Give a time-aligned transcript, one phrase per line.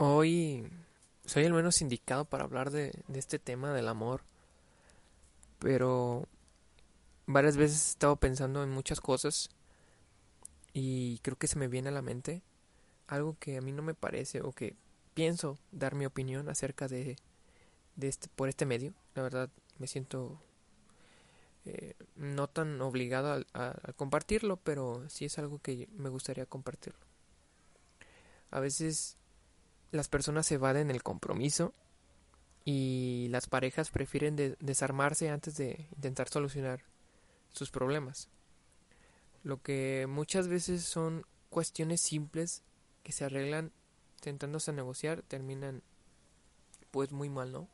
[0.00, 0.64] Hoy
[1.26, 4.22] soy el menos indicado para hablar de, este tema del amor,
[5.58, 6.28] pero
[7.26, 9.50] varias veces he estado pensando en muchas cosas
[10.72, 12.42] y creo que se me viene a la mente
[13.08, 14.76] algo que a mí no me parece o que
[15.14, 17.16] pienso dar mi opinión acerca de,
[17.96, 18.94] de este por este medio.
[19.16, 20.40] La verdad me siento
[21.64, 27.00] eh, no tan obligado a, a, compartirlo, pero sí es algo que me gustaría compartirlo.
[28.52, 29.18] A veces
[29.90, 31.72] las personas evaden el compromiso
[32.64, 36.80] y las parejas prefieren desarmarse antes de intentar solucionar
[37.50, 38.28] sus problemas.
[39.42, 42.62] Lo que muchas veces son cuestiones simples
[43.02, 43.72] que se arreglan
[44.20, 45.82] tentándose a negociar terminan
[46.90, 47.68] pues muy mal, ¿no?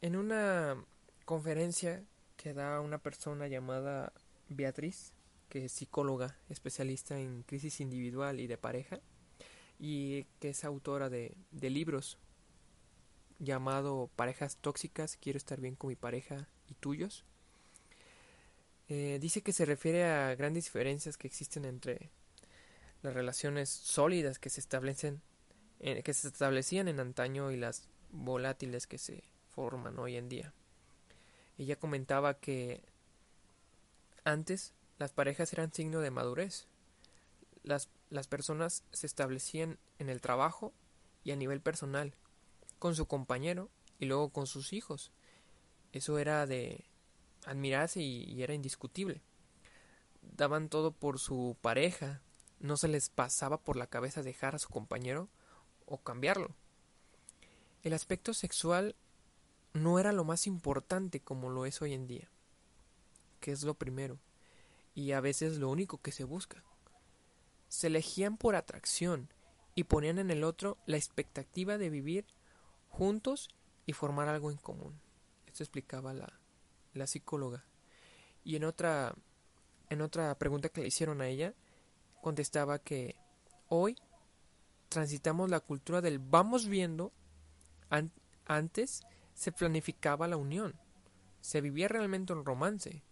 [0.00, 0.76] En una
[1.24, 2.04] conferencia
[2.36, 4.12] que da una persona llamada
[4.48, 5.12] Beatriz,
[5.48, 9.00] que es psicóloga especialista en crisis individual y de pareja,
[9.78, 12.18] y que es autora de, de libros
[13.38, 17.24] llamado Parejas Tóxicas, Quiero estar bien con mi pareja y tuyos.
[18.88, 22.10] Eh, dice que se refiere a grandes diferencias que existen entre
[23.02, 25.22] las relaciones sólidas que se establecen
[25.80, 30.52] eh, que se establecían en antaño y las volátiles que se forman hoy en día.
[31.58, 32.80] Ella comentaba que
[34.24, 36.66] antes las parejas eran signo de madurez.
[37.62, 40.72] Las las personas se establecían en el trabajo
[41.24, 42.14] y a nivel personal,
[42.78, 45.10] con su compañero y luego con sus hijos.
[45.92, 46.84] Eso era de
[47.44, 49.20] admirarse y, era indiscutible.
[50.22, 52.22] Daban todo por su pareja,
[52.60, 55.28] no se les pasaba por la cabeza dejar a su compañero
[55.84, 56.54] o cambiarlo.
[57.82, 58.94] El aspecto sexual
[59.72, 62.30] no era lo más importante como lo es hoy en día,
[63.40, 64.20] que es lo primero,
[64.94, 66.62] y a veces lo único que se busca
[67.74, 69.28] se elegían por atracción
[69.74, 72.24] y ponían en el otro la expectativa de vivir
[72.88, 73.48] juntos
[73.84, 75.00] y formar algo en común.
[75.46, 76.40] Esto explicaba la,
[76.92, 77.64] la psicóloga.
[78.44, 79.14] Y en otra,
[79.90, 81.54] en otra pregunta que le hicieron a ella,
[82.22, 83.16] contestaba que
[83.68, 83.96] hoy
[84.88, 87.12] transitamos la cultura del vamos viendo.
[88.46, 89.02] antes
[89.34, 90.78] se planificaba la unión,
[91.40, 93.02] se vivía realmente un romance.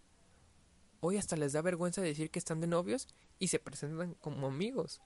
[1.05, 5.01] Hoy hasta les da vergüenza decir que están de novios y se presentan como amigos.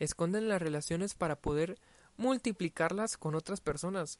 [0.00, 1.78] Esconden las relaciones para poder
[2.16, 4.18] multiplicarlas con otras personas,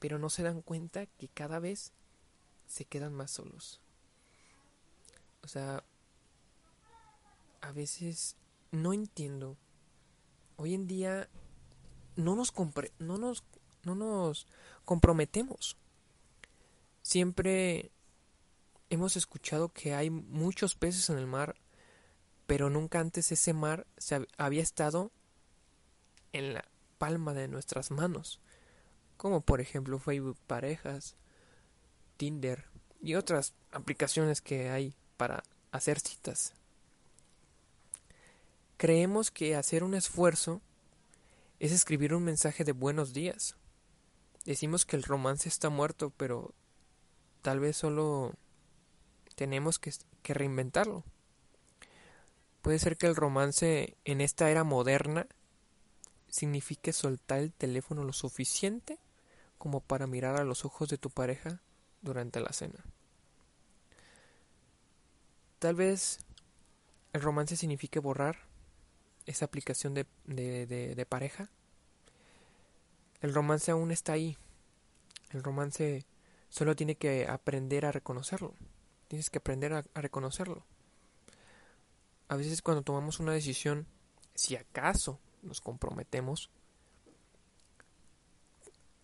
[0.00, 1.92] pero no se dan cuenta que cada vez
[2.66, 3.80] se quedan más solos.
[5.44, 5.84] O sea,
[7.60, 8.34] a veces
[8.72, 9.56] no entiendo.
[10.56, 11.28] Hoy en día
[12.16, 12.52] no nos,
[12.98, 13.44] no nos,
[13.84, 14.48] no nos
[14.84, 15.76] comprometemos.
[17.02, 17.92] Siempre
[18.90, 21.56] hemos escuchado que hay muchos peces en el mar
[22.46, 25.10] pero nunca antes ese mar se había estado
[26.32, 26.64] en la
[26.98, 28.40] palma de nuestras manos,
[29.16, 31.16] como por ejemplo Facebook Parejas,
[32.16, 32.64] Tinder
[33.02, 35.42] y otras aplicaciones que hay para
[35.72, 36.54] hacer citas.
[38.76, 40.60] Creemos que hacer un esfuerzo
[41.58, 43.56] es escribir un mensaje de buenos días.
[44.44, 46.54] Decimos que el romance está muerto, pero
[47.42, 48.34] tal vez solo
[49.36, 49.92] tenemos que,
[50.24, 51.04] reinventarlo.
[52.62, 55.28] Puede ser que el romance en esta era moderna
[56.28, 58.98] signifique soltar el teléfono lo suficiente
[59.58, 61.60] como para mirar a los ojos de tu pareja
[62.02, 62.84] durante la cena.
[65.60, 66.18] Tal vez
[67.12, 68.38] el romance signifique borrar
[69.26, 71.50] esa aplicación de, de, pareja.
[73.20, 74.36] El romance aún está ahí.
[75.30, 76.04] El romance
[76.48, 78.54] solo tiene que aprender a reconocerlo.
[79.08, 80.64] Tienes que aprender a reconocerlo
[82.28, 83.86] a veces cuando tomamos una decisión,
[84.34, 86.50] si acaso nos comprometemos,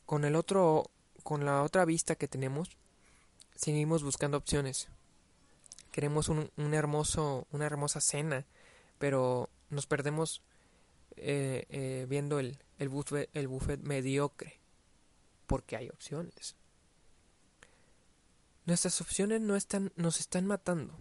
[0.07, 0.91] con el otro,
[1.23, 2.77] con la otra vista que tenemos,
[3.55, 4.89] seguimos buscando opciones.
[5.93, 8.45] Queremos un, hermoso, una hermosa cena,
[8.99, 10.43] pero nos perdemos
[11.17, 14.59] eh, eh, viendo el, el, buffet, el buffet mediocre,
[15.47, 16.57] porque hay opciones.
[18.65, 20.95] Nuestras opciones no están, nos están matando.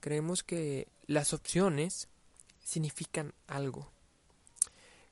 [0.00, 2.08] Creemos que las opciones
[2.60, 3.90] significan algo.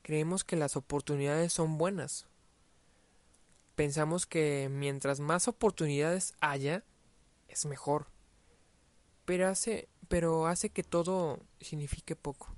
[0.01, 2.25] creemos que las oportunidades son buenas.
[3.75, 6.83] Pensamos que mientras más oportunidades haya,
[7.47, 8.07] es mejor.
[9.25, 12.55] Pero hace, pero hace que todo signifique poco.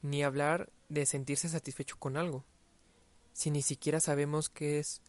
[0.00, 2.44] Ni hablar de sentirse satisfecho con algo,
[3.34, 5.02] si ni siquiera sabemos qué es,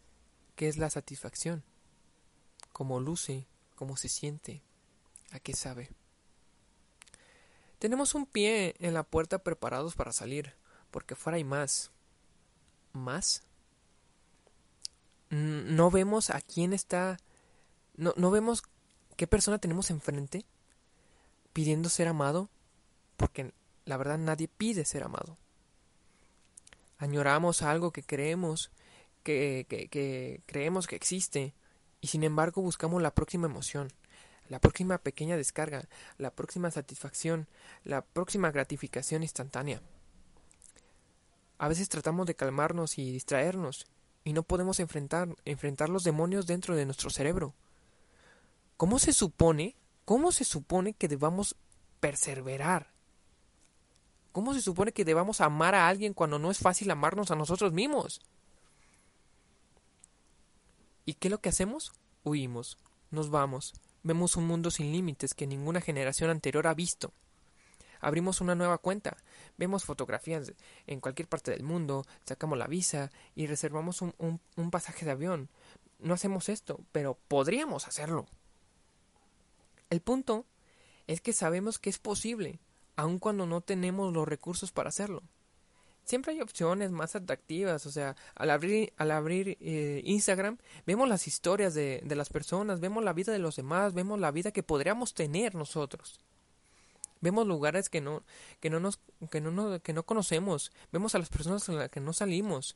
[0.56, 1.64] qué es la satisfacción,
[2.75, 4.62] cómo luce, cómo se siente,
[5.31, 5.92] a qué sabe.
[7.80, 10.56] Tenemos un pie en la puerta preparados para salir,
[10.92, 11.92] porque fuera hay más.
[12.92, 13.44] ¿Más?
[15.30, 17.16] No vemos a quién está.
[17.95, 18.62] No, no vemos
[19.16, 20.44] qué persona tenemos enfrente
[21.54, 22.50] pidiendo ser amado,
[23.16, 23.54] porque
[23.86, 25.38] la verdad nadie pide ser amado.
[26.98, 28.69] Añoramos algo que creemos
[29.24, 31.56] que, que, que creemos que existe
[32.06, 33.92] y sin embargo buscamos la próxima emoción,
[34.48, 37.48] la próxima pequeña descarga, la próxima satisfacción,
[37.84, 39.81] la próxima gratificación instantánea.
[41.57, 43.88] A veces tratamos de calmarnos y distraernos,
[44.24, 47.56] y no podemos enfrentar, enfrentar los demonios dentro de nuestro cerebro.
[48.78, 49.75] ¿Cómo se supone,
[50.06, 51.56] cómo se supone que debamos
[52.01, 52.92] perseverar?
[54.31, 57.74] ¿Cómo se supone que debamos amar a alguien cuando no es fácil amarnos a nosotros
[57.74, 58.22] mismos?
[61.06, 61.94] ¿Y qué es lo que hacemos?
[62.24, 62.80] Huimos,
[63.12, 67.13] nos vamos, vemos un mundo sin límites que ninguna generación anterior ha visto.
[68.02, 69.16] Abrimos una nueva cuenta,
[69.57, 70.54] vemos fotografías
[70.88, 75.50] en cualquier parte del mundo, sacamos la visa y reservamos un, un pasaje de avión.
[76.00, 78.25] No hacemos esto, pero podríamos hacerlo.
[79.92, 80.46] El punto
[81.06, 82.60] es que sabemos que es posible,
[82.96, 85.22] aun cuando no tenemos los recursos para hacerlo
[86.06, 87.86] siempre hay opciones más atractivas.
[87.86, 92.80] O sea, al abrir, al abrir eh, Instagram, vemos las historias de, de, las personas,
[92.80, 96.19] vemos la vida de los demás, vemos la vida que podríamos tener nosotros.
[97.22, 98.24] Vemos lugares que no,
[98.60, 99.00] que no nos,
[99.31, 102.75] que no, que no conocemos, vemos a las personas con las que no salimos.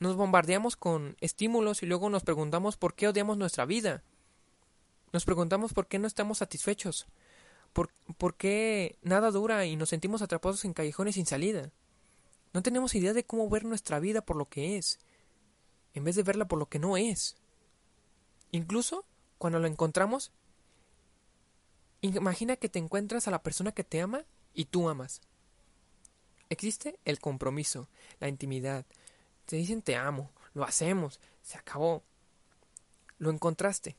[0.00, 4.02] Nos bombardeamos con estímulos y luego nos preguntamos por qué odiamos nuestra vida.
[5.12, 7.06] Nos preguntamos por qué no estamos satisfechos.
[7.72, 11.70] Por, por qué nada dura y nos sentimos atrapados en callejones sin salida.
[12.52, 14.98] No tenemos idea de cómo ver nuestra vida por lo que es,
[15.94, 17.36] en vez de verla por lo que no es.
[18.50, 19.04] Incluso
[19.36, 20.32] cuando lo encontramos,
[22.00, 24.24] imagina que te encuentras a la persona que te ama
[24.54, 25.20] y tú amas.
[26.48, 27.88] Existe el compromiso,
[28.20, 28.86] la intimidad.
[29.44, 32.02] Te dicen te amo, lo hacemos, se acabó.
[33.18, 33.96] Lo encontraste.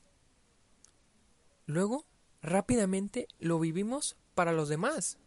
[1.65, 2.05] Luego,
[2.41, 5.17] rápidamente lo vivimos para los demás.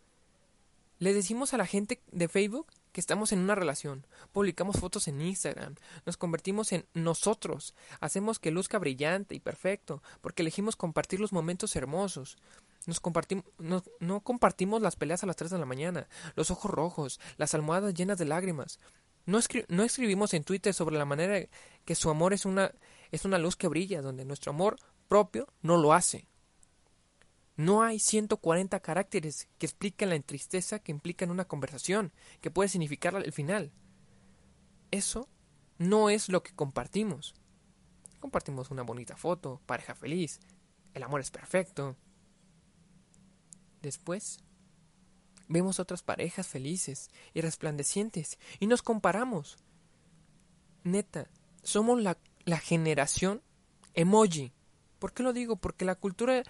[0.99, 5.21] Le decimos a la gente de Facebook que estamos en una relación, publicamos fotos en
[5.21, 5.75] Instagram,
[6.05, 11.75] nos convertimos en nosotros, hacemos que luzca brillante y perfecto, porque elegimos compartir los momentos
[11.75, 12.37] hermosos.
[12.87, 17.21] Nos compartimos, no, compartimos las peleas a las 3 de la mañana, los ojos rojos,
[17.37, 18.79] las almohadas llenas de lágrimas.
[19.25, 19.39] No,
[19.69, 21.49] no escribimos en Twitter sobre la manera
[21.85, 22.73] que su amor es una,
[23.13, 24.77] es una luz que brilla, donde nuestro amor
[25.09, 26.27] propio no lo hace.
[27.57, 32.69] No hay 140 caracteres que expliquen la tristeza que implica en una conversación, que puede
[32.69, 33.73] significar el final.
[34.91, 35.29] Eso
[35.79, 37.35] no es lo que compartimos.
[38.21, 40.41] Compartimos una bonita foto, pareja feliz,
[40.95, 41.97] el amor es perfecto.
[43.83, 44.39] Después,
[45.49, 49.57] vemos otras parejas felices y resplandecientes y nos comparamos.
[50.85, 51.29] Neta,
[51.63, 53.43] somos la, la generación
[53.95, 54.53] emoji.
[54.99, 55.57] ¿Por qué lo digo?
[55.57, 56.45] Porque la cultura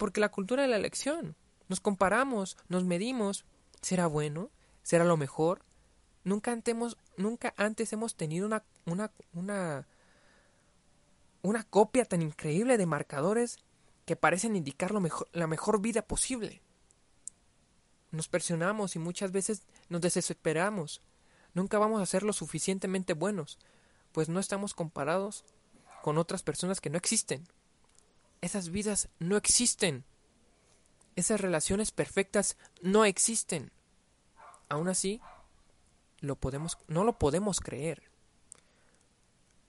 [0.00, 1.36] porque la cultura de la elección.
[1.68, 3.44] Nos comparamos, nos medimos.
[3.82, 4.50] ¿Será bueno?
[4.82, 5.62] ¿Será lo mejor?
[6.24, 9.86] Nunca antes hemos, nunca antes hemos tenido una, una, una,
[11.42, 13.58] una copia tan increíble de marcadores
[14.06, 16.62] que parecen indicar lo mejor, la mejor vida posible.
[18.10, 21.02] Nos presionamos y muchas veces nos desesperamos.
[21.52, 23.58] Nunca vamos a ser lo suficientemente buenos,
[24.12, 25.44] pues no estamos comparados
[26.00, 27.46] con otras personas que no existen.
[28.40, 30.04] Esas vidas no existen.
[31.16, 33.72] Esas relaciones perfectas no existen.
[34.68, 35.20] Aún así,
[36.20, 38.10] lo podemos, no lo podemos creer.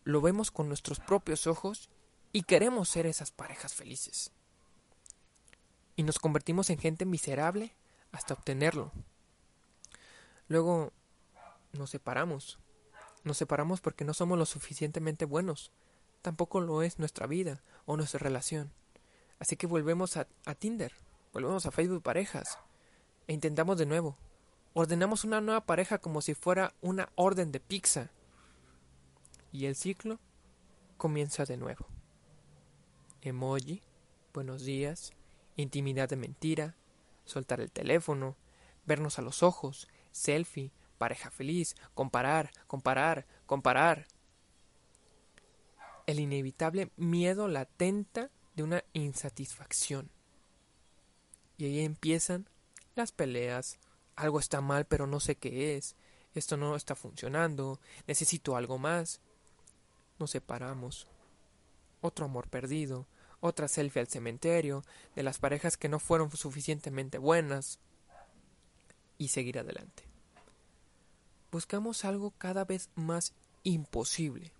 [0.04, 1.90] Lo vemos con nuestros propios ojos
[2.32, 4.32] y queremos ser esas parejas felices.
[5.96, 7.76] Y nos convertimos en gente miserable
[8.12, 8.92] hasta obtenerlo.
[10.48, 10.94] Luego
[11.74, 12.60] nos separamos.
[13.24, 15.72] Nos separamos porque no somos lo suficientemente buenos.
[16.22, 18.72] Tampoco lo es nuestra vida o nuestra relación.
[19.40, 20.28] Así que volvemos a,
[20.60, 20.94] Tinder,
[21.34, 22.60] volvemos a Facebook Parejas
[23.28, 24.18] e intentamos de nuevo.
[24.74, 28.12] Ordenamos una nueva pareja como si fuera una orden de pizza.
[29.52, 30.20] Y el ciclo
[30.98, 31.88] comienza de nuevo.
[33.22, 33.82] Emoji,
[34.34, 35.12] buenos días,
[35.56, 36.76] intimidad de mentira,
[37.26, 38.38] soltar el teléfono,
[38.86, 44.06] vernos a los ojos, selfie, pareja feliz, comparar, comparar, comparar.
[46.08, 50.10] El inevitable miedo latenta de una insatisfacción.
[51.58, 52.50] Y ahí empiezan
[52.96, 53.78] las peleas.
[54.16, 55.96] Algo está mal, pero no sé qué es.
[56.34, 57.80] Esto no está funcionando.
[58.08, 59.20] Necesito algo más.
[60.20, 61.08] Nos separamos.
[62.02, 63.08] Otro amor perdido.
[63.40, 64.84] Otra selfie al cementerio.
[65.16, 67.80] De las parejas que no fueron suficientemente buenas.
[69.18, 70.04] Y seguir adelante.
[71.52, 74.54] Buscamos algo cada vez más imposible.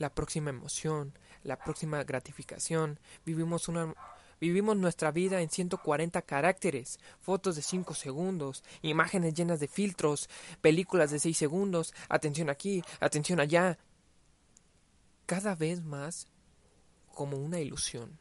[0.00, 2.98] La próxima emoción, la próxima gratificación.
[3.26, 3.94] Vivimos una
[4.40, 10.30] Vivimos nuestra vida en 140 caracteres, fotos de 5 segundos, imágenes llenas de filtros,
[10.62, 13.76] películas de 6 segundos, atención aquí, atención allá.
[15.26, 16.28] Cada vez más
[17.12, 18.18] como una ilusión.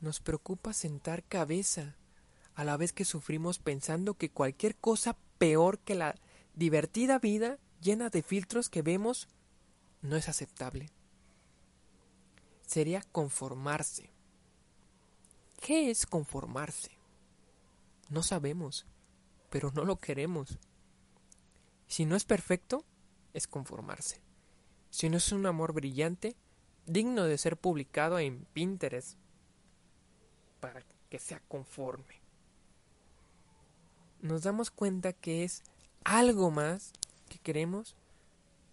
[0.00, 1.94] Nos preocupa sentar cabeza,
[2.56, 6.16] a la vez que sufrimos pensando que cualquier cosa peor que la
[6.54, 9.28] divertida vida llena de filtros que vemos
[10.02, 10.90] no es aceptable.
[12.66, 14.10] Sería conformarse.
[15.60, 16.90] ¿Qué es conformarse?
[18.10, 18.86] No sabemos,
[19.48, 20.58] pero no lo queremos.
[21.86, 22.84] Si no es perfecto,
[23.32, 24.20] es conformarse.
[24.90, 26.36] Si no es un amor brillante,
[26.86, 29.16] digno de ser publicado en Pinterest,
[30.60, 32.20] para que sea conforme.
[34.20, 35.62] Nos damos cuenta que es
[36.04, 36.92] algo más
[37.28, 37.96] que queremos.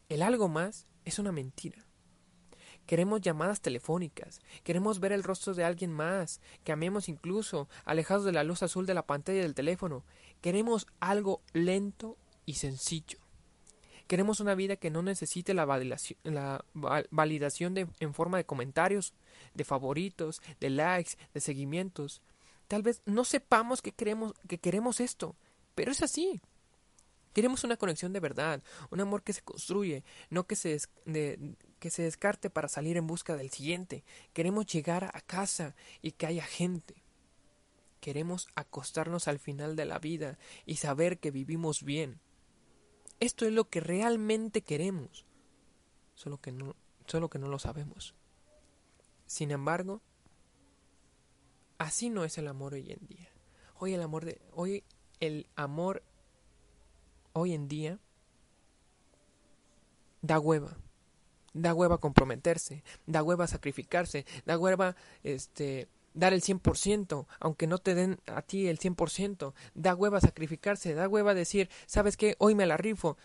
[0.07, 1.86] El algo más es una mentira.
[2.86, 8.32] Queremos llamadas telefónicas, queremos ver el rostro de alguien más, que amemos incluso, alejados de
[8.32, 10.04] la luz azul de la pantalla del teléfono.
[10.42, 13.20] Queremos algo lento y sencillo.
[14.08, 16.18] Queremos una vida que no necesite la validación,
[18.00, 19.13] en forma de comentarios,
[19.54, 22.24] de favoritos, de likes, de seguimientos.
[22.68, 25.36] Tal vez no sepamos que queremos, que queremos esto,
[25.75, 26.42] pero es así.
[27.39, 31.89] Queremos una conexión de verdad, un amor que se construye, no que se, de, que
[31.89, 34.03] se descarte para salir en busca del siguiente.
[34.34, 37.01] Queremos llegar a casa y que haya gente.
[38.01, 42.19] Queremos acostarnos al final de la vida y saber que vivimos bien.
[43.22, 45.24] Esto es lo que realmente queremos,
[46.15, 46.75] solo que no,
[47.08, 48.15] solo que no lo sabemos.
[49.27, 50.01] Sin embargo,
[51.77, 53.29] así no es el amor hoy en día.
[53.75, 54.84] Hoy el amor de hoy
[55.22, 56.03] el amor
[57.33, 58.00] hoy en día
[60.21, 60.77] da hueva.
[61.53, 67.95] Da hueva comprometerse, da hueva sacrificarse, da hueva este dar el 100%, aunque no te
[67.95, 72.36] den a ti el 100%, da hueva sacrificarse, da hueva decir, ¿sabes qué?
[72.39, 73.17] Hoy me la rifo.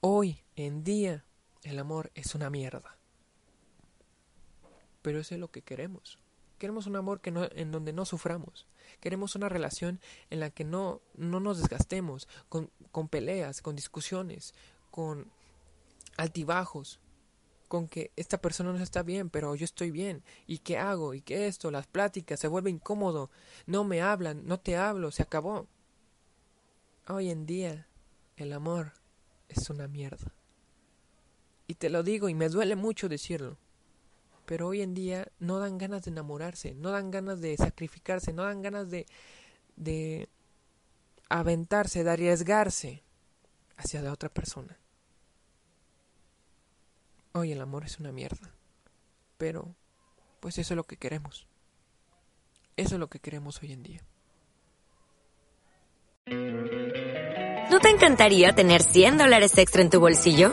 [0.00, 1.24] Hoy en día
[1.62, 2.98] el amor es una mierda.
[5.02, 6.18] Pero eso es lo que queremos.
[6.58, 8.66] Queremos un amor que no, en donde no suframos.
[9.00, 14.54] Queremos una relación en la que no, no nos desgastemos con, con peleas, con discusiones,
[14.90, 15.30] con
[16.16, 17.00] altibajos,
[17.68, 20.22] con que esta persona no está bien, pero yo estoy bien.
[20.46, 21.14] ¿Y qué hago?
[21.14, 21.70] ¿Y qué esto?
[21.70, 23.30] Las pláticas se vuelve incómodo.
[23.66, 25.66] No me hablan, no te hablo, se acabó.
[27.08, 27.86] Hoy en día
[28.36, 28.92] el amor
[29.48, 30.32] es una mierda.
[31.66, 33.58] Y te lo digo y me duele mucho decirlo.
[34.46, 38.44] Pero hoy en día no dan ganas de enamorarse, no dan ganas de sacrificarse, no
[38.44, 39.06] dan ganas de
[39.76, 40.28] de
[41.28, 43.02] aventarse, de arriesgarse
[43.76, 44.78] hacia la otra persona.
[47.32, 48.54] Hoy el amor es una mierda.
[49.36, 49.74] Pero,
[50.40, 51.46] pues eso es lo que queremos.
[52.76, 54.00] Eso es lo que queremos hoy en día.
[57.70, 60.52] ¿No te encantaría tener 100 dólares extra en tu bolsillo?